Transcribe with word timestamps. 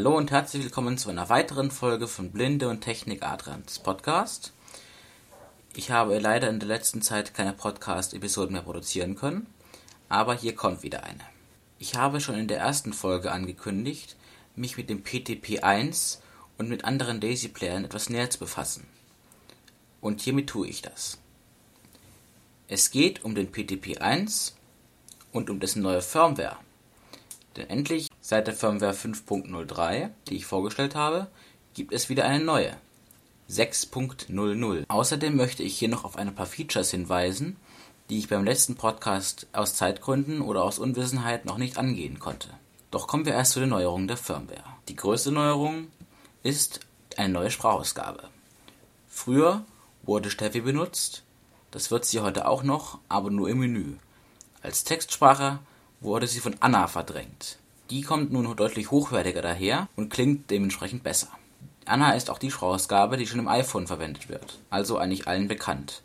Hallo 0.00 0.16
und 0.16 0.30
herzlich 0.30 0.62
willkommen 0.62 0.96
zu 0.96 1.10
einer 1.10 1.28
weiteren 1.28 1.70
Folge 1.70 2.08
von 2.08 2.30
Blinde 2.30 2.70
und 2.70 2.80
Technik 2.80 3.22
Adrians 3.22 3.80
Podcast. 3.80 4.54
Ich 5.76 5.90
habe 5.90 6.18
leider 6.18 6.48
in 6.48 6.58
der 6.58 6.68
letzten 6.68 7.02
Zeit 7.02 7.34
keine 7.34 7.52
Podcast-Episoden 7.52 8.54
mehr 8.54 8.62
produzieren 8.62 9.14
können, 9.14 9.46
aber 10.08 10.34
hier 10.34 10.54
kommt 10.54 10.82
wieder 10.82 11.04
eine. 11.04 11.20
Ich 11.78 11.96
habe 11.96 12.22
schon 12.22 12.36
in 12.36 12.48
der 12.48 12.60
ersten 12.60 12.94
Folge 12.94 13.30
angekündigt, 13.30 14.16
mich 14.56 14.78
mit 14.78 14.88
dem 14.88 15.04
PTP1 15.04 16.20
und 16.56 16.70
mit 16.70 16.86
anderen 16.86 17.20
Daisy-Playern 17.20 17.84
etwas 17.84 18.08
näher 18.08 18.30
zu 18.30 18.38
befassen. 18.38 18.86
Und 20.00 20.22
hiermit 20.22 20.48
tue 20.48 20.66
ich 20.66 20.80
das. 20.80 21.18
Es 22.68 22.90
geht 22.90 23.22
um 23.22 23.34
den 23.34 23.52
PTP1 23.52 24.52
und 25.30 25.50
um 25.50 25.60
dessen 25.60 25.82
neue 25.82 26.00
Firmware. 26.00 26.56
Denn 27.56 27.68
endlich, 27.68 28.08
seit 28.30 28.46
der 28.46 28.54
Firmware 28.54 28.92
5.03, 28.92 30.10
die 30.28 30.36
ich 30.36 30.46
vorgestellt 30.46 30.94
habe, 30.94 31.26
gibt 31.74 31.92
es 31.92 32.08
wieder 32.08 32.26
eine 32.26 32.44
neue. 32.44 32.76
6.00. 33.50 34.84
Außerdem 34.86 35.34
möchte 35.34 35.64
ich 35.64 35.76
hier 35.76 35.88
noch 35.88 36.04
auf 36.04 36.14
ein 36.14 36.32
paar 36.32 36.46
Features 36.46 36.92
hinweisen, 36.92 37.56
die 38.08 38.18
ich 38.18 38.28
beim 38.28 38.44
letzten 38.44 38.76
Podcast 38.76 39.48
aus 39.52 39.74
Zeitgründen 39.74 40.42
oder 40.42 40.62
aus 40.62 40.78
Unwissenheit 40.78 41.44
noch 41.44 41.58
nicht 41.58 41.76
angehen 41.76 42.20
konnte. 42.20 42.46
Doch 42.92 43.08
kommen 43.08 43.26
wir 43.26 43.32
erst 43.32 43.50
zu 43.50 43.58
den 43.58 43.70
Neuerungen 43.70 44.06
der 44.06 44.16
Firmware. 44.16 44.62
Die 44.88 44.94
größte 44.94 45.32
Neuerung 45.32 45.88
ist 46.44 46.78
eine 47.16 47.32
neue 47.32 47.50
Sprachausgabe. 47.50 48.28
Früher 49.08 49.64
wurde 50.04 50.30
Steffi 50.30 50.60
benutzt, 50.60 51.24
das 51.72 51.90
wird 51.90 52.04
sie 52.04 52.20
heute 52.20 52.46
auch 52.46 52.62
noch, 52.62 53.00
aber 53.08 53.32
nur 53.32 53.48
im 53.48 53.58
Menü. 53.58 53.96
Als 54.62 54.84
Textsprache 54.84 55.58
wurde 55.98 56.28
sie 56.28 56.38
von 56.38 56.54
Anna 56.60 56.86
verdrängt. 56.86 57.59
Die 57.90 58.02
kommt 58.02 58.32
nun 58.32 58.56
deutlich 58.56 58.92
hochwertiger 58.92 59.42
daher 59.42 59.88
und 59.96 60.10
klingt 60.10 60.50
dementsprechend 60.50 61.02
besser. 61.02 61.28
Anna 61.84 62.12
ist 62.12 62.30
auch 62.30 62.38
die 62.38 62.52
Sprachausgabe, 62.52 63.16
die 63.16 63.26
schon 63.26 63.40
im 63.40 63.48
iPhone 63.48 63.88
verwendet 63.88 64.28
wird, 64.28 64.58
also 64.70 64.96
eigentlich 64.98 65.26
allen 65.26 65.48
bekannt. 65.48 66.02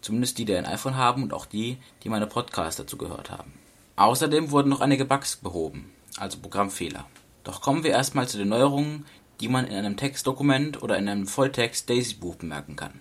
Zumindest 0.00 0.38
die, 0.38 0.46
die 0.46 0.54
ein 0.54 0.64
iPhone 0.64 0.96
haben 0.96 1.22
und 1.22 1.34
auch 1.34 1.44
die, 1.44 1.76
die 2.02 2.08
meine 2.08 2.26
Podcasts 2.26 2.76
dazu 2.76 2.96
gehört 2.96 3.30
haben. 3.30 3.52
Außerdem 3.96 4.52
wurden 4.52 4.70
noch 4.70 4.80
einige 4.80 5.04
Bugs 5.04 5.36
behoben, 5.36 5.92
also 6.16 6.38
Programmfehler. 6.38 7.04
Doch 7.44 7.60
kommen 7.60 7.84
wir 7.84 7.90
erstmal 7.90 8.26
zu 8.26 8.38
den 8.38 8.48
Neuerungen, 8.48 9.04
die 9.40 9.48
man 9.48 9.66
in 9.66 9.76
einem 9.76 9.96
Textdokument 9.96 10.82
oder 10.82 10.96
in 10.96 11.08
einem 11.08 11.26
Volltext 11.26 11.90
Daisy-Buch 11.90 12.36
bemerken 12.36 12.76
kann. 12.76 13.00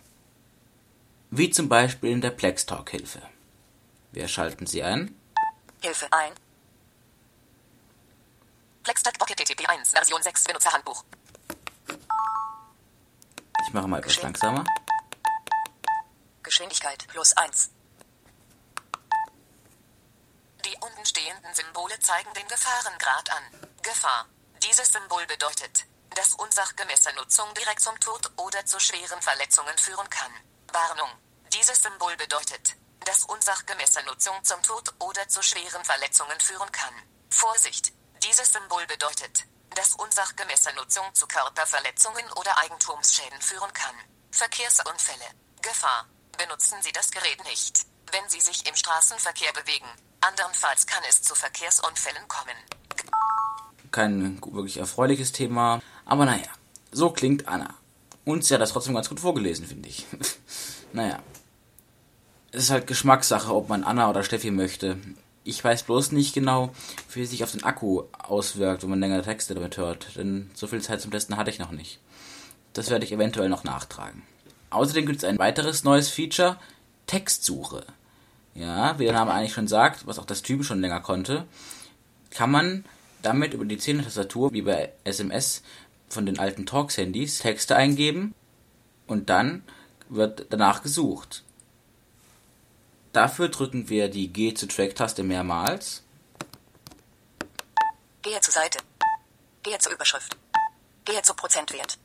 Wie 1.30 1.50
zum 1.50 1.70
Beispiel 1.70 2.10
in 2.10 2.22
der 2.22 2.32
Plextalk-Hilfe. 2.32 3.22
Wir 4.12 4.28
schalten 4.28 4.66
sie 4.66 4.84
ein. 4.84 5.16
Hilfe 5.82 6.08
ein. 6.12 6.47
Plextalk 8.88 9.20
Pocket 9.20 9.36
TTP 9.36 9.68
1 9.68 9.92
Version 9.92 10.24
6 10.24 10.46
Benutzerhandbuch. 10.46 11.04
Ich 13.68 13.74
mache 13.74 13.86
mal 13.86 14.00
etwas 14.00 14.22
langsamer. 14.22 14.64
Geschwindigkeit 16.42 17.06
plus 17.10 17.34
1. 17.34 17.70
Die 20.64 20.78
unten 20.80 21.06
stehenden 21.06 21.54
Symbole 21.54 22.00
zeigen 22.00 22.34
den 22.34 22.48
Gefahrengrad 22.48 23.30
an. 23.30 23.44
Gefahr. 23.84 24.26
Dieses 24.64 24.88
Symbol 24.88 25.26
bedeutet, 25.28 25.84
dass 26.16 26.36
unsachgemäße 26.36 27.12
Nutzung 27.16 27.54
direkt 27.56 27.82
zum 27.82 28.00
Tod 28.00 28.32
oder 28.38 28.66
zu 28.66 28.80
schweren 28.80 29.22
Verletzungen 29.22 29.78
führen 29.78 30.10
kann. 30.10 30.32
Warnung. 30.72 31.10
Dieses 31.52 31.82
Symbol 31.82 32.16
bedeutet, 32.16 32.78
dass 33.04 33.26
unsachgemäße 33.26 34.02
Nutzung 34.04 34.42
zum 34.46 34.64
Tod 34.64 34.94
oder 35.00 35.28
zu 35.28 35.42
schweren 35.42 35.84
Verletzungen 35.84 36.40
führen 36.40 36.72
kann. 36.72 36.94
Vorsicht. 37.30 37.92
Dieses 38.28 38.52
Symbol 38.52 38.86
bedeutet, 38.88 39.46
dass 39.76 39.96
unsachgemäße 39.96 40.74
Nutzung 40.76 41.06
zu 41.14 41.28
Körperverletzungen 41.28 42.26
oder 42.36 42.58
Eigentumsschäden 42.58 43.40
führen 43.40 43.72
kann. 43.72 43.96
Verkehrsunfälle. 44.32 45.24
Gefahr. 45.62 46.06
Benutzen 46.38 46.76
Sie 46.82 46.92
das 46.92 47.10
Gerät 47.12 47.42
nicht, 47.46 47.86
wenn 48.12 48.28
Sie 48.28 48.42
sich 48.42 48.68
im 48.68 48.76
Straßenverkehr 48.76 49.54
bewegen. 49.54 49.88
Andernfalls 50.20 50.86
kann 50.88 51.04
es 51.08 51.22
zu 51.22 51.36
Verkehrsunfällen 51.36 52.28
kommen. 52.28 52.58
Kein 53.92 54.42
wirklich 54.44 54.78
erfreuliches 54.78 55.32
Thema, 55.32 55.82
aber 56.04 56.26
naja, 56.26 56.52
so 56.92 57.12
klingt 57.12 57.48
Anna. 57.48 57.76
Und 58.26 58.44
sie 58.44 58.54
hat 58.54 58.62
das 58.62 58.74
trotzdem 58.74 58.94
ganz 58.94 59.08
gut 59.08 59.22
vorgelesen, 59.22 59.66
finde 59.66 59.88
ich. 59.88 60.06
naja. 60.92 61.24
Es 62.52 62.64
ist 62.64 62.70
halt 62.72 62.88
Geschmackssache, 62.88 63.56
ob 63.56 63.70
man 63.70 63.86
Anna 63.86 64.10
oder 64.10 64.24
Steffi 64.24 64.52
möchte. 64.52 65.00
Ich 65.48 65.64
weiß 65.64 65.84
bloß 65.84 66.12
nicht 66.12 66.34
genau, 66.34 66.72
wie 67.14 67.22
es 67.22 67.30
sich 67.30 67.42
auf 67.42 67.54
den 67.54 67.64
Akku 67.64 68.04
auswirkt, 68.12 68.84
wenn 68.84 68.90
man 68.90 69.00
längere 69.00 69.22
Texte 69.22 69.56
damit 69.56 69.78
hört, 69.78 70.18
denn 70.18 70.52
so 70.54 70.68
viel 70.68 70.82
Zeit 70.82 71.00
zum 71.00 71.10
Testen 71.10 71.38
hatte 71.38 71.50
ich 71.50 71.58
noch 71.58 71.72
nicht. 71.72 72.00
Das 72.74 72.90
werde 72.90 73.06
ich 73.06 73.14
eventuell 73.14 73.48
noch 73.48 73.64
nachtragen. 73.64 74.24
Außerdem 74.72 75.06
gibt 75.06 75.20
es 75.20 75.24
ein 75.24 75.40
weiteres 75.40 75.86
neues 75.86 76.10
Feature, 76.10 76.58
Textsuche. 77.06 77.86
Ja, 78.56 79.00
wie 79.00 79.06
der 79.06 79.14
Name 79.14 79.32
eigentlich 79.32 79.54
schon 79.54 79.70
sagt, 79.70 80.06
was 80.06 80.20
auch 80.20 80.26
das 80.26 80.42
Typ 80.42 80.66
schon 80.66 80.82
länger 80.82 81.00
konnte, 81.00 81.46
kann 82.30 82.52
man 82.52 82.84
damit 83.22 83.54
über 83.54 83.64
die 83.64 83.78
Zehner-Tastatur, 83.78 84.52
wie 84.52 84.64
bei 84.64 84.92
SMS 85.06 85.64
von 86.10 86.26
den 86.26 86.40
alten 86.40 86.66
Talks-Handys, 86.66 87.40
Texte 87.40 87.78
eingeben 87.78 88.34
und 89.08 89.30
dann 89.30 89.64
wird 90.10 90.48
danach 90.50 90.84
gesucht. 90.84 91.44
Dafür 93.18 93.50
drücken 93.50 93.90
wir 93.90 94.10
die 94.10 94.32
G 94.32 94.54
zu 94.54 94.68
Track-Taste 94.68 95.24
mehrmals. 95.24 96.04
Gehe 98.22 98.40
zur 98.42 98.54
Seite. 98.54 98.78
Gehe 99.64 99.80
zur 99.80 99.92
Überschrift. 99.92 100.38
Gehe 101.04 101.24
zu 101.24 101.34
Prozentwert. 101.34 101.98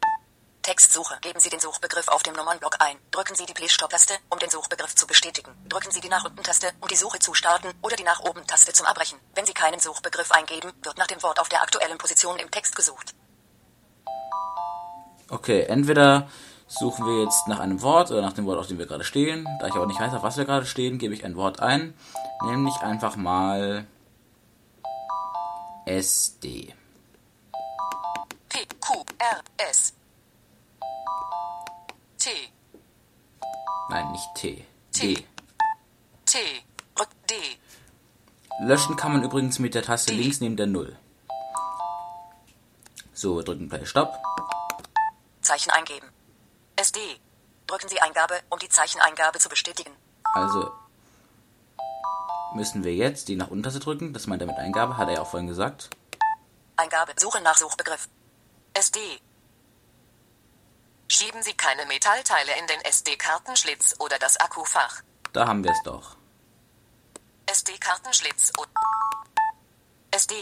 Textsuche. 0.62 1.18
Geben 1.20 1.38
Sie 1.38 1.50
den 1.50 1.60
Suchbegriff 1.60 2.08
auf 2.08 2.22
dem 2.22 2.32
Nummernblock 2.32 2.76
ein. 2.78 2.96
Drücken 3.10 3.34
Sie 3.34 3.44
die 3.44 3.52
Play-Stop-Taste, 3.52 4.14
um 4.30 4.38
den 4.38 4.48
Suchbegriff 4.48 4.94
zu 4.94 5.06
bestätigen. 5.06 5.50
Drücken 5.68 5.90
Sie 5.90 6.00
die 6.00 6.08
nach 6.08 6.24
unten-Taste, 6.24 6.72
um 6.80 6.88
die 6.88 6.96
Suche 6.96 7.18
zu 7.18 7.34
starten, 7.34 7.68
oder 7.82 7.96
die 7.96 8.04
nach 8.04 8.20
oben-Taste 8.20 8.72
zum 8.72 8.86
Abbrechen. 8.86 9.18
Wenn 9.34 9.44
Sie 9.44 9.52
keinen 9.52 9.80
Suchbegriff 9.80 10.32
eingeben, 10.32 10.72
wird 10.82 10.96
nach 10.96 11.08
dem 11.08 11.22
Wort 11.22 11.40
auf 11.40 11.50
der 11.50 11.60
aktuellen 11.60 11.98
Position 11.98 12.38
im 12.38 12.50
Text 12.50 12.74
gesucht. 12.74 13.14
Okay, 15.28 15.64
entweder 15.64 16.30
suchen 16.78 17.06
wir 17.06 17.22
jetzt 17.22 17.48
nach 17.48 17.60
einem 17.60 17.82
Wort 17.82 18.10
oder 18.10 18.22
nach 18.22 18.32
dem 18.32 18.46
Wort, 18.46 18.58
auf 18.58 18.66
dem 18.66 18.78
wir 18.78 18.86
gerade 18.86 19.04
stehen. 19.04 19.46
Da 19.60 19.66
ich 19.66 19.74
aber 19.74 19.86
nicht 19.86 20.00
weiß, 20.00 20.14
auf 20.14 20.22
was 20.22 20.36
wir 20.36 20.44
gerade 20.44 20.66
stehen, 20.66 20.98
gebe 20.98 21.14
ich 21.14 21.24
ein 21.24 21.36
Wort 21.36 21.60
ein, 21.60 21.94
nämlich 22.44 22.76
einfach 22.80 23.16
mal 23.16 23.86
SD. 25.84 26.74
P, 28.48 28.58
Q, 28.80 29.04
R, 29.18 29.40
S. 29.70 29.94
T, 32.18 32.30
Nein, 33.88 34.12
nicht 34.12 34.34
T. 34.34 34.64
T. 34.92 35.14
D. 35.14 35.24
T, 36.24 36.38
Rück, 36.98 37.08
D. 37.28 37.34
Löschen 38.60 38.96
kann 38.96 39.12
man 39.12 39.22
übrigens 39.22 39.58
mit 39.58 39.74
der 39.74 39.82
Taste 39.82 40.12
D. 40.12 40.18
links 40.18 40.40
neben 40.40 40.56
der 40.56 40.66
Null. 40.66 40.96
So, 43.12 43.36
wir 43.36 43.42
drücken 43.42 43.68
Play 43.68 43.84
Stop. 43.84 44.18
Zeichen 45.42 45.70
eingeben. 45.70 46.06
SD. 46.92 47.20
Drücken 47.66 47.88
Sie 47.88 48.00
Eingabe, 48.00 48.40
um 48.50 48.58
die 48.58 48.68
Zeicheneingabe 48.68 49.38
zu 49.38 49.48
bestätigen. 49.48 49.96
Also 50.34 50.72
müssen 52.54 52.84
wir 52.84 52.94
jetzt 52.94 53.28
die 53.28 53.36
nach 53.36 53.48
unten 53.48 53.62
Taste 53.62 53.80
drücken. 53.80 54.12
Das 54.12 54.26
meint 54.26 54.42
er 54.42 54.46
mit 54.46 54.56
Eingabe, 54.56 54.98
hat 54.98 55.08
er 55.08 55.14
ja 55.14 55.20
auch 55.22 55.30
vorhin 55.30 55.46
gesagt. 55.46 55.88
Eingabe. 56.76 57.14
Suche 57.18 57.40
nach 57.40 57.56
Suchbegriff. 57.56 58.08
SD. 58.74 58.98
Schieben 61.08 61.42
Sie 61.42 61.54
keine 61.54 61.86
Metallteile 61.86 62.58
in 62.58 62.66
den 62.66 62.80
SD-Kartenschlitz 62.82 63.96
oder 63.98 64.18
das 64.18 64.38
Akkufach. 64.38 65.02
Da 65.32 65.46
haben 65.46 65.64
wir 65.64 65.70
es 65.70 65.82
doch. 65.84 66.16
SD-Kartenschlitz 67.46 68.52
und 68.58 68.68
SD. 70.10 70.34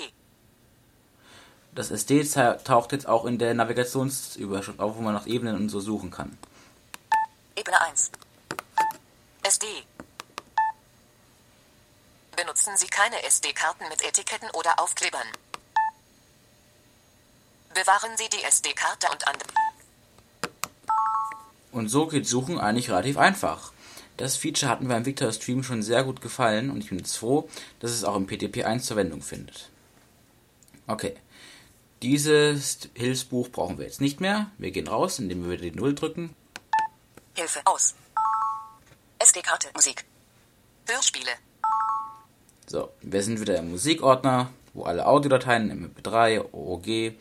Das 1.75 1.91
SD 1.91 2.25
ta- 2.25 2.55
taucht 2.55 2.93
jetzt 2.93 3.07
auch 3.09 3.25
in 3.25 3.39
der 3.39 3.55
Navigationsüberschrift 3.55 4.81
auf, 4.81 4.97
wo 4.97 5.01
man 5.01 5.15
nach 5.15 5.27
Ebenen 5.27 5.57
und 5.57 5.69
so 5.69 5.81
suchen 5.81 6.11
kann. 6.11 6.37
Ebene 7.57 7.81
1. 7.83 8.11
SD. 9.43 9.67
Benutzen 12.37 12.77
Sie 12.77 12.87
keine 12.87 13.23
SD-Karten 13.25 13.85
mit 13.89 14.03
Etiketten 14.03 14.51
oder 14.53 14.81
Aufklebern. 14.81 15.27
Bewahren 17.75 18.17
Sie 18.17 18.29
die 18.29 18.43
SD-Karte 18.43 19.09
und 19.13 19.27
andere. 19.29 19.51
Und 21.71 21.89
so 21.89 22.07
geht 22.09 22.27
Suchen 22.27 22.59
eigentlich 22.59 22.91
relativ 22.91 23.17
einfach. 23.17 23.73
Das 24.17 24.37
Feature 24.37 24.71
hat 24.71 24.81
mir 24.81 24.89
beim 24.89 25.07
Victor 25.07 25.33
Stream 25.33 25.63
schon 25.63 25.83
sehr 25.83 26.03
gut 26.03 26.21
gefallen 26.21 26.71
und 26.71 26.83
ich 26.83 26.89
bin 26.89 26.99
jetzt 26.99 27.17
froh, 27.17 27.49
dass 27.79 27.93
es 27.93 28.05
auch 28.05 28.17
im 28.17 28.27
PTP1 28.27 28.79
zur 28.81 28.97
Verwendung 28.97 29.23
findet. 29.23 29.71
Okay. 30.89 31.17
Dieses 32.03 32.89
Hilfsbuch 32.95 33.51
brauchen 33.51 33.77
wir 33.77 33.85
jetzt 33.85 34.01
nicht 34.01 34.21
mehr. 34.21 34.51
Wir 34.57 34.71
gehen 34.71 34.89
raus, 34.89 35.19
indem 35.19 35.45
wir 35.45 35.51
wieder 35.51 35.71
die 35.71 35.77
Null 35.77 35.95
drücken. 35.95 36.35
Hilfe 37.35 37.61
aus. 37.67 37.95
SD-Karte. 39.19 39.69
Musik. 39.75 40.07
Hörspiele. 40.89 41.33
So, 42.67 42.91
wir 43.03 43.23
sind 43.23 43.39
wieder 43.39 43.59
im 43.59 43.71
Musikordner, 43.71 44.51
wo 44.73 44.85
alle 44.85 45.07
Audiodateien, 45.07 45.93
MP3, 45.95 46.53
OOG 46.53 47.15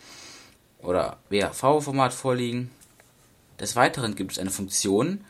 oder 0.82 1.18
WAV-Format 1.30 2.14
vorliegen. 2.14 2.72
Des 3.60 3.76
Weiteren 3.76 4.16
gibt 4.16 4.32
es 4.32 4.40
eine 4.40 4.52
Funktion, 4.52 5.26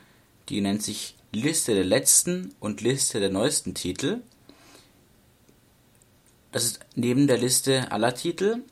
die 0.50 0.62
nennt 0.62 0.84
sich 0.84 1.16
Liste 1.32 1.74
der 1.74 1.86
letzten 1.86 2.54
und 2.60 2.82
Liste 2.82 3.20
der 3.20 3.32
neuesten 3.32 3.74
Titel. 3.74 4.22
Das 6.52 6.66
ist 6.66 6.80
neben 6.94 7.26
der 7.26 7.38
Liste 7.40 7.92
aller 7.92 8.14
Titel, 8.14 8.64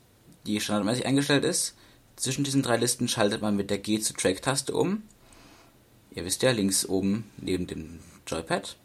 die 0.48 0.60
standardmäßig 0.60 1.06
eingestellt 1.06 1.44
ist. 1.44 1.74
Zwischen 2.16 2.42
diesen 2.42 2.62
drei 2.62 2.76
Listen 2.76 3.06
schaltet 3.06 3.42
man 3.42 3.54
mit 3.54 3.70
der 3.70 3.78
G 3.78 4.00
zu 4.00 4.14
Track-Taste 4.14 4.74
um. 4.74 5.02
Ihr 6.10 6.24
wisst 6.24 6.42
ja, 6.42 6.50
links 6.50 6.86
oben 6.86 7.30
neben 7.36 7.66
dem 7.66 8.00
Joypad. 8.26 8.76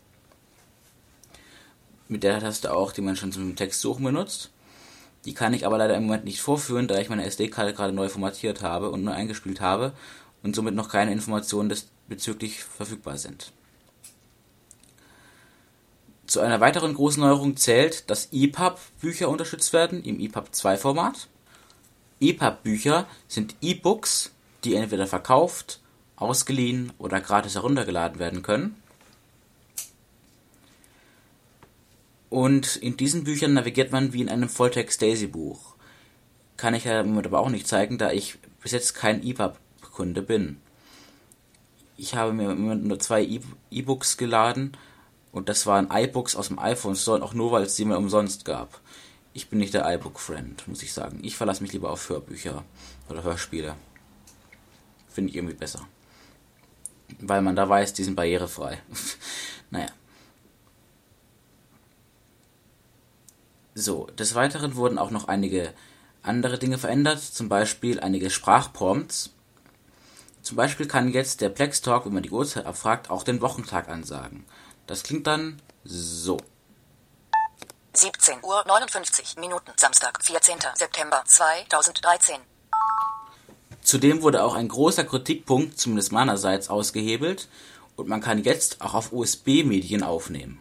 Mit 2.09 2.23
der 2.23 2.39
Taste 2.39 2.73
auch, 2.73 2.91
die 2.91 3.01
man 3.01 3.15
schon 3.15 3.31
zum 3.31 3.55
Textsuchen 3.55 4.03
benutzt. 4.03 4.51
Die 5.25 5.33
kann 5.33 5.53
ich 5.53 5.65
aber 5.65 5.77
leider 5.77 5.95
im 5.95 6.03
Moment 6.03 6.25
nicht 6.25 6.41
vorführen, 6.41 6.87
da 6.87 6.99
ich 6.99 7.09
meine 7.09 7.25
SD-Karte 7.25 7.73
gerade 7.73 7.93
neu 7.93 8.09
formatiert 8.09 8.61
habe 8.61 8.91
und 8.91 9.03
neu 9.03 9.13
eingespielt 9.13 9.61
habe 9.61 9.93
und 10.43 10.53
somit 10.53 10.75
noch 10.75 10.89
keine 10.89 11.13
Informationen 11.13 11.73
bezüglich 12.09 12.63
verfügbar 12.63 13.17
sind. 13.17 13.53
Zu 16.27 16.41
einer 16.41 16.59
weiteren 16.59 16.93
großen 16.93 17.21
Neuerung 17.21 17.55
zählt, 17.55 18.09
dass 18.09 18.29
EPUB-Bücher 18.31 19.29
unterstützt 19.29 19.71
werden 19.71 20.03
im 20.03 20.19
EPUB 20.19 20.49
2-Format. 20.49 21.29
EPUB-Bücher 22.19 23.07
sind 23.27 23.55
E-Books, 23.61 24.31
die 24.63 24.75
entweder 24.75 25.07
verkauft, 25.07 25.79
ausgeliehen 26.15 26.93
oder 26.97 27.19
gratis 27.21 27.55
heruntergeladen 27.55 28.19
werden 28.19 28.41
können. 28.41 28.75
Und 32.29 32.77
in 32.77 32.97
diesen 32.97 33.25
Büchern 33.25 33.53
navigiert 33.53 33.91
man 33.91 34.13
wie 34.13 34.21
in 34.21 34.29
einem 34.29 34.49
Volltext-Daisy-Buch. 34.49 35.75
Kann 36.57 36.73
ich 36.73 36.85
ja 36.85 37.01
im 37.01 37.09
Moment 37.09 37.27
aber 37.27 37.39
auch 37.39 37.49
nicht 37.49 37.67
zeigen, 37.67 37.97
da 37.97 38.11
ich 38.11 38.39
bis 38.61 38.71
jetzt 38.71 38.95
kein 38.95 39.23
EPUB-Kunde 39.23 40.21
bin. 40.21 40.57
Ich 41.97 42.15
habe 42.15 42.33
mir 42.33 42.51
im 42.51 42.61
Moment 42.61 42.85
nur 42.85 42.99
zwei 42.99 43.27
E-Books 43.69 44.17
geladen 44.17 44.75
und 45.31 45.49
das 45.49 45.65
waren 45.65 45.89
iBooks 45.91 46.35
aus 46.35 46.47
dem 46.47 46.59
iPhone 46.59 46.95
Store, 46.95 47.21
auch 47.21 47.33
nur 47.33 47.51
weil 47.51 47.63
es 47.63 47.75
sie 47.75 47.85
mir 47.85 47.97
umsonst 47.97 48.45
gab. 48.45 48.81
Ich 49.33 49.49
bin 49.49 49.59
nicht 49.59 49.73
der 49.73 49.91
iBook-Friend, 49.91 50.67
muss 50.67 50.83
ich 50.83 50.93
sagen. 50.93 51.19
Ich 51.23 51.35
verlasse 51.35 51.63
mich 51.63 51.73
lieber 51.73 51.89
auf 51.89 52.07
Hörbücher 52.07 52.63
oder 53.09 53.23
Hörspiele. 53.23 53.75
Finde 55.09 55.31
ich 55.31 55.35
irgendwie 55.35 55.55
besser. 55.55 55.87
Weil 57.19 57.41
man 57.41 57.55
da 57.55 57.67
weiß, 57.67 57.93
die 57.93 58.03
sind 58.03 58.15
barrierefrei. 58.15 58.81
naja. 59.71 59.89
So, 63.75 64.05
des 64.17 64.35
Weiteren 64.35 64.75
wurden 64.75 64.99
auch 64.99 65.09
noch 65.09 65.27
einige 65.27 65.73
andere 66.21 66.59
Dinge 66.59 66.77
verändert, 66.77 67.21
zum 67.21 67.49
Beispiel 67.49 67.99
einige 67.99 68.29
Sprachprompts. 68.29 69.31
Zum 70.43 70.57
Beispiel 70.57 70.87
kann 70.87 71.11
jetzt 71.11 71.41
der 71.41 71.49
Plex 71.49 71.81
Talk, 71.81 72.05
wenn 72.05 72.13
man 72.13 72.23
die 72.23 72.31
Uhrzeit 72.31 72.65
abfragt, 72.65 73.09
auch 73.09 73.23
den 73.23 73.41
Wochentag 73.41 73.89
ansagen. 73.89 74.45
Das 74.85 75.03
klingt 75.03 75.25
dann 75.25 75.61
so. 75.83 76.37
17 77.95 78.39
Uhr 78.41 78.63
59 78.65 79.37
Minuten, 79.37 79.71
Samstag, 79.75 80.17
14. 80.23 80.55
September 80.73 81.23
2013. 81.27 82.37
Zudem 83.83 84.23
wurde 84.23 84.43
auch 84.43 84.55
ein 84.55 84.67
großer 84.67 85.03
Kritikpunkt, 85.03 85.77
zumindest 85.77 86.11
meinerseits, 86.11 86.69
ausgehebelt 86.69 87.47
und 87.95 88.07
man 88.07 88.19
kann 88.19 88.43
jetzt 88.43 88.81
auch 88.81 88.95
auf 88.95 89.13
USB-Medien 89.13 90.01
aufnehmen. 90.01 90.59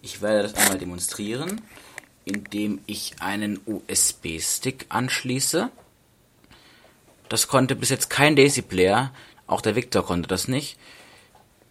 Ich 0.00 0.22
werde 0.22 0.44
das 0.44 0.54
einmal 0.54 0.78
demonstrieren, 0.78 1.62
indem 2.24 2.80
ich 2.86 3.16
einen 3.18 3.60
USB-Stick 3.66 4.86
anschließe. 4.90 5.68
Das 7.28 7.48
konnte 7.48 7.74
bis 7.74 7.88
jetzt 7.88 8.08
kein 8.08 8.36
Daisy 8.36 8.62
Player, 8.62 9.12
auch 9.48 9.62
der 9.62 9.74
Victor 9.74 10.06
konnte 10.06 10.28
das 10.28 10.46
nicht. 10.46 10.78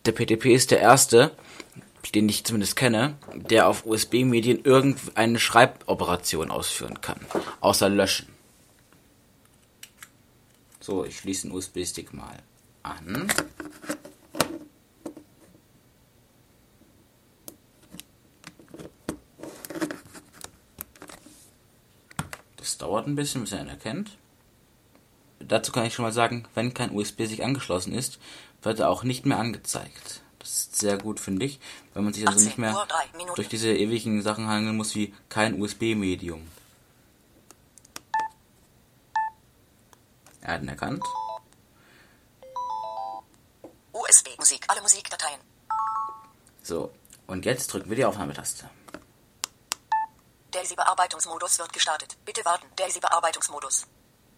Der 0.05 0.11
PTP 0.11 0.47
ist 0.47 0.71
der 0.71 0.79
erste, 0.79 1.31
den 2.13 2.29
ich 2.29 2.45
zumindest 2.45 2.75
kenne, 2.75 3.17
der 3.35 3.67
auf 3.67 3.85
USB-Medien 3.85 4.63
irgendeine 4.63 5.39
Schreiboperation 5.39 6.51
ausführen 6.51 7.01
kann, 7.01 7.19
außer 7.59 7.89
löschen. 7.89 8.27
So, 10.79 11.03
ich 11.03 11.17
schließe 11.17 11.47
den 11.47 11.55
USB-Stick 11.55 12.13
mal 12.13 12.37
an. 12.81 13.27
Das 22.55 22.77
dauert 22.77 23.07
ein 23.07 23.15
bisschen, 23.15 23.41
bis 23.41 23.51
er 23.51 23.61
ihn 23.61 23.67
erkennt. 23.67 24.17
Dazu 25.39 25.71
kann 25.71 25.85
ich 25.85 25.93
schon 25.93 26.03
mal 26.03 26.13
sagen, 26.13 26.45
wenn 26.55 26.73
kein 26.73 26.95
USB-Stick 26.95 27.41
angeschlossen 27.41 27.93
ist, 27.93 28.19
wird 28.61 28.79
er 28.79 28.89
auch 28.89 29.03
nicht 29.03 29.25
mehr 29.25 29.39
angezeigt. 29.39 30.21
Das 30.47 30.59
ist 30.59 30.75
sehr 30.77 30.97
gut, 30.97 31.19
finde 31.19 31.45
ich, 31.45 31.59
weil 31.93 32.03
man 32.03 32.13
sich 32.13 32.25
also 32.25 32.39
nicht 32.39 32.57
mehr 32.57 32.87
durch 33.35 33.49
diese 33.49 33.69
ewigen 33.69 34.21
Sachen 34.21 34.47
hangeln 34.47 34.77
muss 34.77 34.95
wie 34.95 35.13
kein 35.27 35.61
USB-Medium. 35.61 36.49
Er 40.39 40.53
hat 40.53 40.61
ihn 40.61 40.69
erkannt. 40.69 41.03
USB 43.91 44.37
Musik, 44.39 44.63
alle 44.69 44.81
Musikdateien. 44.81 45.41
So, 46.63 46.93
und 47.27 47.43
jetzt 47.43 47.67
drücken 47.67 47.89
wir 47.89 47.97
die 47.97 48.05
Aufnahmetaste. 48.05 48.69
Daisy-Bearbeitungsmodus 50.51 51.59
wird 51.59 51.73
gestartet. 51.73 52.15
Bitte 52.23 52.45
warten. 52.45 52.67
Daisy-Bearbeitungsmodus. 52.77 53.85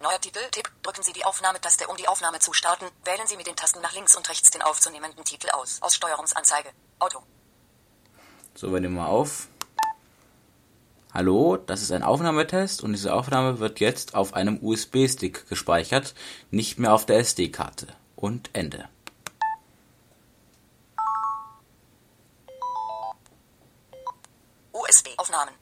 Neuer 0.01 0.21
Titel, 0.21 0.39
Tipp, 0.51 0.71
drücken 0.81 1.03
Sie 1.03 1.11
die 1.11 1.25
Aufnahmetaste, 1.25 1.85
um 1.87 1.97
die 1.97 2.07
Aufnahme 2.07 2.39
zu 2.39 2.53
starten. 2.53 2.85
Wählen 3.03 3.27
Sie 3.27 3.35
mit 3.35 3.47
den 3.47 3.57
Tasten 3.57 3.81
nach 3.81 3.93
links 3.93 4.15
und 4.15 4.29
rechts 4.29 4.49
den 4.49 4.61
aufzunehmenden 4.61 5.25
Titel 5.25 5.49
aus. 5.49 5.81
Aussteuerungsanzeige. 5.81 6.69
Auto. 6.99 7.21
So, 8.55 8.71
wir 8.71 8.79
nehmen 8.79 8.95
mal 8.95 9.07
auf. 9.07 9.49
Hallo, 11.13 11.57
das 11.57 11.81
ist 11.81 11.91
ein 11.91 12.03
Aufnahmetest 12.03 12.81
und 12.81 12.93
diese 12.93 13.13
Aufnahme 13.13 13.59
wird 13.59 13.81
jetzt 13.81 14.15
auf 14.15 14.33
einem 14.35 14.63
USB-Stick 14.63 15.49
gespeichert, 15.49 16.15
nicht 16.49 16.79
mehr 16.79 16.93
auf 16.93 17.05
der 17.05 17.17
SD-Karte. 17.17 17.87
Und 18.15 18.51
Ende. 18.53 18.87
USB-Aufnahmen. 24.71 25.58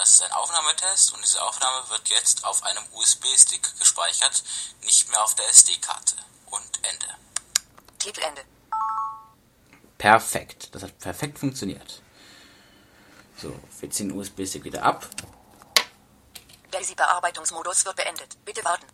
Das 0.00 0.14
ist 0.14 0.22
ein 0.22 0.32
Aufnahmetest 0.32 1.12
und 1.12 1.22
diese 1.22 1.42
Aufnahme 1.42 1.90
wird 1.90 2.08
jetzt 2.08 2.42
auf 2.46 2.62
einem 2.62 2.82
USB-Stick 2.94 3.78
gespeichert, 3.78 4.42
nicht 4.80 5.10
mehr 5.10 5.22
auf 5.22 5.34
der 5.34 5.46
SD-Karte. 5.50 6.16
Und 6.46 6.80
Ende. 6.82 7.06
Titelende. 7.98 8.42
Perfekt. 9.98 10.74
Das 10.74 10.84
hat 10.84 10.98
perfekt 10.98 11.38
funktioniert. 11.38 12.00
So, 13.36 13.54
wir 13.78 13.90
ziehen 13.90 14.08
den 14.08 14.18
USB-Stick 14.18 14.64
wieder 14.64 14.82
ab. 14.82 15.06
Daisy-Bearbeitungsmodus 16.70 17.84
wird 17.84 17.96
beendet. 17.96 18.42
Bitte 18.46 18.64
warten. 18.64 18.86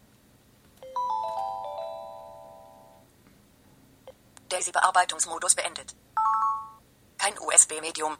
Daisy-Bearbeitungsmodus 4.48 5.54
beendet. 5.54 5.94
Kein 7.16 7.38
USB-Medium. 7.38 8.18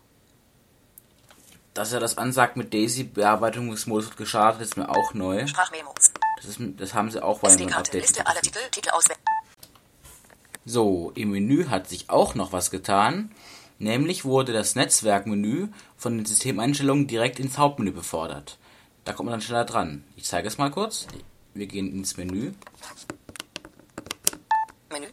Dass 1.76 1.92
er 1.92 2.00
das 2.00 2.16
ansagt 2.16 2.56
mit 2.56 2.72
Daisy 2.72 3.04
Bearbeitungsmodus 3.04 4.06
wird 4.06 4.16
gestartet, 4.16 4.62
ist 4.62 4.78
mir 4.78 4.88
auch 4.88 5.12
neu. 5.12 5.46
Sprachmemos. 5.46 6.10
Das, 6.36 6.46
ist, 6.46 6.58
das 6.78 6.94
haben 6.94 7.10
sie 7.10 7.22
auch 7.22 7.40
bei 7.40 7.50
einem 7.50 7.70
Update. 7.70 8.24
So, 10.64 11.12
im 11.14 11.32
Menü 11.32 11.66
hat 11.66 11.86
sich 11.86 12.08
auch 12.08 12.34
noch 12.34 12.52
was 12.52 12.70
getan. 12.70 13.30
Nämlich 13.78 14.24
wurde 14.24 14.54
das 14.54 14.74
Netzwerkmenü 14.74 15.68
von 15.98 16.16
den 16.16 16.24
Systemeinstellungen 16.24 17.08
direkt 17.08 17.38
ins 17.38 17.58
Hauptmenü 17.58 17.92
befördert. 17.92 18.56
Da 19.04 19.12
kommt 19.12 19.26
man 19.26 19.32
dann 19.32 19.42
schneller 19.42 19.66
dran. 19.66 20.02
Ich 20.16 20.24
zeige 20.24 20.48
es 20.48 20.56
mal 20.56 20.70
kurz. 20.70 21.06
Wir 21.52 21.66
gehen 21.66 21.92
ins 21.92 22.16
Menü. 22.16 22.54
Menü. 24.88 25.08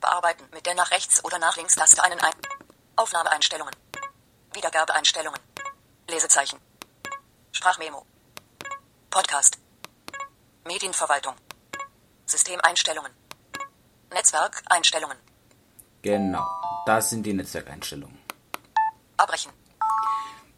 Bearbeiten 0.00 0.42
mit 0.52 0.66
der 0.66 0.74
nach 0.74 0.90
rechts 0.90 1.24
oder 1.24 1.38
nach 1.38 1.56
links 1.56 1.76
Taste 1.76 2.02
einen 2.02 2.18
ein. 2.18 2.32
Aufnahmeeinstellungen. 2.96 3.74
Wiedergabeeinstellungen. 4.54 5.38
Lesezeichen. 6.10 6.58
Sprachmemo. 7.52 8.06
Podcast. 9.10 9.58
Medienverwaltung. 10.66 11.34
Systemeinstellungen. 12.24 13.12
Netzwerkeinstellungen. 14.14 15.18
Genau, 16.00 16.46
das 16.86 17.10
sind 17.10 17.26
die 17.26 17.34
Netzwerkeinstellungen. 17.34 18.16
Abbrechen. 19.18 19.52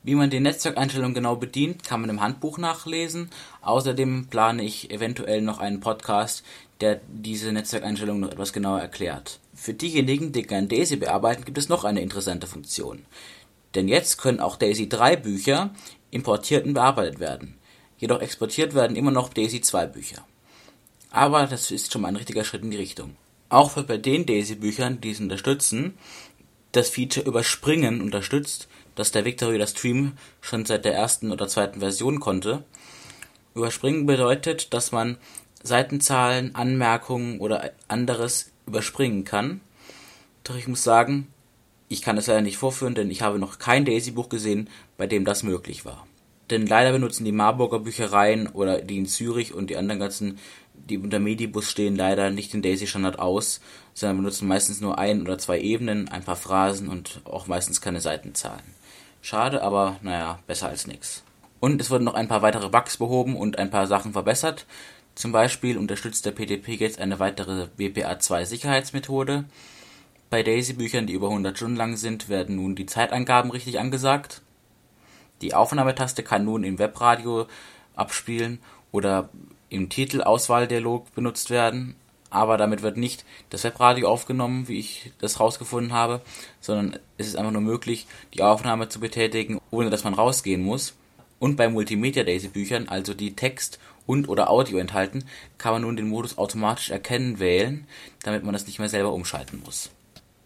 Wie 0.04 0.14
man 0.14 0.30
die 0.30 0.38
Netzwerkeinstellungen 0.38 1.14
genau 1.14 1.34
bedient, 1.34 1.82
kann 1.82 2.00
man 2.00 2.10
im 2.10 2.20
Handbuch 2.20 2.56
nachlesen. 2.56 3.28
Außerdem 3.60 4.28
plane 4.28 4.62
ich 4.62 4.92
eventuell 4.92 5.42
noch 5.42 5.58
einen 5.58 5.80
Podcast, 5.80 6.44
der 6.80 7.00
diese 7.08 7.52
Netzwerkeinstellungen 7.52 8.20
noch 8.20 8.30
etwas 8.30 8.52
genauer 8.52 8.80
erklärt. 8.80 9.40
Für 9.52 9.74
diejenigen, 9.74 10.32
die 10.32 10.44
gerne 10.44 10.68
Daisy 10.68 10.96
bearbeiten, 10.96 11.44
gibt 11.44 11.58
es 11.58 11.68
noch 11.68 11.84
eine 11.84 12.00
interessante 12.00 12.46
Funktion. 12.46 13.04
Denn 13.74 13.88
jetzt 13.88 14.18
können 14.18 14.40
auch 14.40 14.56
Daisy 14.56 14.88
3 14.88 15.16
Bücher 15.16 15.70
importiert 16.10 16.66
und 16.66 16.74
bearbeitet 16.74 17.20
werden. 17.20 17.58
Jedoch 17.98 18.20
exportiert 18.20 18.74
werden 18.74 18.96
immer 18.96 19.10
noch 19.10 19.32
Daisy 19.32 19.60
2 19.60 19.86
Bücher. 19.86 20.24
Aber 21.10 21.46
das 21.46 21.70
ist 21.70 21.92
schon 21.92 22.02
mal 22.02 22.08
ein 22.08 22.16
richtiger 22.16 22.44
Schritt 22.44 22.62
in 22.62 22.70
die 22.70 22.76
Richtung. 22.76 23.16
Auch 23.48 23.74
wird 23.76 23.88
bei 23.88 23.96
den 23.96 24.26
Daisy-Büchern, 24.26 25.00
die 25.00 25.10
es 25.10 25.20
unterstützen, 25.20 25.98
das 26.72 26.88
Feature 26.88 27.26
Überspringen 27.26 28.00
unterstützt, 28.00 28.68
das 28.94 29.10
der 29.10 29.24
Victor 29.24 29.50
Reader 29.50 29.66
Stream 29.66 30.12
schon 30.40 30.64
seit 30.64 30.84
der 30.84 30.94
ersten 30.94 31.32
oder 31.32 31.48
zweiten 31.48 31.80
Version 31.80 32.20
konnte. 32.20 32.62
Überspringen 33.56 34.06
bedeutet, 34.06 34.72
dass 34.72 34.92
man 34.92 35.18
Seitenzahlen, 35.62 36.54
Anmerkungen 36.54 37.40
oder 37.40 37.72
anderes 37.88 38.52
überspringen 38.66 39.24
kann. 39.24 39.60
Doch 40.44 40.54
ich 40.54 40.68
muss 40.68 40.84
sagen, 40.84 41.26
ich 41.90 42.00
kann 42.00 42.16
es 42.16 42.28
leider 42.28 42.40
nicht 42.40 42.56
vorführen, 42.56 42.94
denn 42.94 43.10
ich 43.10 43.20
habe 43.20 43.38
noch 43.38 43.58
kein 43.58 43.84
Daisy-Buch 43.84 44.30
gesehen, 44.30 44.70
bei 44.96 45.06
dem 45.06 45.26
das 45.26 45.42
möglich 45.42 45.84
war. 45.84 46.06
Denn 46.48 46.66
leider 46.66 46.92
benutzen 46.92 47.24
die 47.24 47.32
Marburger 47.32 47.80
Büchereien 47.80 48.48
oder 48.48 48.80
die 48.80 48.96
in 48.96 49.06
Zürich 49.06 49.52
und 49.52 49.68
die 49.68 49.76
anderen 49.76 50.00
ganzen 50.00 50.38
die 50.88 50.98
unter 50.98 51.18
Medibus 51.18 51.70
stehen 51.70 51.96
leider 51.96 52.30
nicht 52.30 52.52
den 52.52 52.62
Daisy-Standard 52.62 53.18
aus, 53.18 53.60
sondern 53.94 54.18
benutzen 54.18 54.48
meistens 54.48 54.80
nur 54.80 54.98
ein 54.98 55.22
oder 55.22 55.38
zwei 55.38 55.60
Ebenen, 55.60 56.08
ein 56.08 56.24
paar 56.24 56.36
Phrasen 56.36 56.88
und 56.88 57.20
auch 57.24 57.46
meistens 57.46 57.80
keine 57.80 58.00
Seitenzahlen. 58.00 58.64
Schade, 59.20 59.62
aber 59.62 59.96
naja, 60.02 60.38
besser 60.46 60.68
als 60.68 60.86
nix. 60.86 61.22
Und 61.60 61.80
es 61.80 61.90
wurden 61.90 62.04
noch 62.04 62.14
ein 62.14 62.28
paar 62.28 62.42
weitere 62.42 62.70
Bugs 62.70 62.96
behoben 62.96 63.36
und 63.36 63.58
ein 63.58 63.70
paar 63.70 63.86
Sachen 63.86 64.12
verbessert. 64.12 64.64
Zum 65.14 65.32
Beispiel 65.32 65.76
unterstützt 65.76 66.24
der 66.24 66.32
PTP 66.32 66.68
jetzt 66.80 67.00
eine 67.00 67.18
weitere 67.18 67.68
WPA2 67.76 68.46
Sicherheitsmethode. 68.46 69.44
Bei 70.30 70.44
Daisy-Büchern, 70.44 71.08
die 71.08 71.12
über 71.14 71.26
100 71.26 71.56
Stunden 71.56 71.76
lang 71.76 71.96
sind, 71.96 72.28
werden 72.28 72.54
nun 72.54 72.76
die 72.76 72.86
Zeitangaben 72.86 73.50
richtig 73.50 73.80
angesagt. 73.80 74.42
Die 75.42 75.54
Aufnahmetaste 75.54 76.22
kann 76.22 76.44
nun 76.44 76.62
im 76.62 76.78
Webradio 76.78 77.48
abspielen 77.96 78.60
oder 78.92 79.28
im 79.70 79.88
Titelauswahldialog 79.88 81.12
benutzt 81.16 81.50
werden, 81.50 81.96
aber 82.30 82.56
damit 82.58 82.82
wird 82.82 82.96
nicht 82.96 83.24
das 83.50 83.64
Webradio 83.64 84.08
aufgenommen, 84.08 84.68
wie 84.68 84.78
ich 84.78 85.10
das 85.18 85.40
rausgefunden 85.40 85.92
habe, 85.92 86.20
sondern 86.60 87.00
es 87.18 87.26
ist 87.26 87.36
einfach 87.36 87.50
nur 87.50 87.60
möglich, 87.60 88.06
die 88.34 88.44
Aufnahme 88.44 88.88
zu 88.88 89.00
betätigen, 89.00 89.60
ohne 89.72 89.90
dass 89.90 90.04
man 90.04 90.14
rausgehen 90.14 90.62
muss. 90.62 90.94
Und 91.40 91.56
bei 91.56 91.68
Multimedia 91.68 92.22
Daisy 92.22 92.48
Büchern, 92.48 92.88
also 92.88 93.14
die 93.14 93.34
Text 93.34 93.80
und 94.06 94.28
oder 94.28 94.48
Audio 94.48 94.78
enthalten, 94.78 95.24
kann 95.58 95.72
man 95.72 95.82
nun 95.82 95.96
den 95.96 96.08
Modus 96.08 96.38
automatisch 96.38 96.90
erkennen 96.90 97.40
wählen, 97.40 97.88
damit 98.22 98.44
man 98.44 98.52
das 98.52 98.66
nicht 98.66 98.78
mehr 98.78 98.88
selber 98.88 99.12
umschalten 99.12 99.60
muss. 99.64 99.90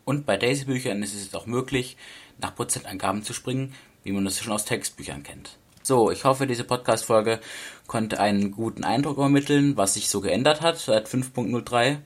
Und 0.05 0.27
bei 0.27 0.37
Daisy 0.37 0.65
Büchern 0.65 1.03
ist 1.03 1.15
es 1.15 1.35
auch 1.35 1.47
möglich, 1.47 1.97
nach 2.39 2.55
Prozentangaben 2.55 3.23
zu 3.23 3.33
springen, 3.33 3.75
wie 4.03 4.13
man 4.13 4.25
das 4.25 4.39
schon 4.39 4.53
aus 4.53 4.65
Textbüchern 4.65 5.23
kennt. 5.23 5.57
So, 5.83 6.11
ich 6.11 6.25
hoffe, 6.25 6.47
diese 6.47 6.65
Podcast-Folge 6.65 7.41
konnte 7.87 8.19
einen 8.19 8.51
guten 8.53 8.85
Eindruck 8.85 9.19
übermitteln, 9.19 9.77
was 9.77 9.95
sich 9.95 10.09
so 10.09 10.21
geändert 10.21 10.63
hat 10.63 10.79
seit 10.79 11.09
5.03. 11.09 11.99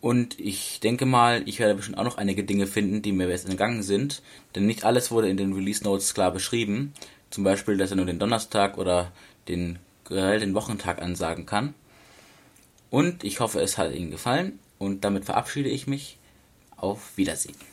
Und 0.00 0.38
ich 0.38 0.80
denke 0.80 1.06
mal, 1.06 1.42
ich 1.46 1.58
werde 1.58 1.74
bestimmt 1.74 1.98
auch 1.98 2.04
noch 2.04 2.18
einige 2.18 2.44
Dinge 2.44 2.66
finden, 2.66 3.02
die 3.02 3.12
mir 3.12 3.28
jetzt 3.28 3.48
entgangen 3.48 3.82
sind. 3.82 4.22
Denn 4.54 4.66
nicht 4.66 4.84
alles 4.84 5.10
wurde 5.10 5.28
in 5.28 5.36
den 5.36 5.52
Release 5.52 5.82
Notes 5.84 6.14
klar 6.14 6.30
beschrieben. 6.30 6.92
Zum 7.30 7.44
Beispiel, 7.44 7.76
dass 7.76 7.90
er 7.90 7.96
nur 7.96 8.06
den 8.06 8.18
Donnerstag 8.18 8.78
oder 8.78 9.12
den, 9.48 9.78
den 10.08 10.54
Wochentag 10.54 11.02
ansagen 11.02 11.46
kann. 11.46 11.74
Und 12.90 13.22
ich 13.24 13.40
hoffe, 13.40 13.60
es 13.60 13.76
hat 13.78 13.92
Ihnen 13.92 14.10
gefallen. 14.10 14.58
Und 14.78 15.04
damit 15.04 15.24
verabschiede 15.24 15.68
ich 15.68 15.86
mich. 15.86 16.18
Auf 16.78 17.16
Wiedersehen. 17.16 17.68